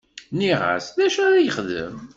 [0.31, 1.95] Nniɣ-as d acu ara yexdem.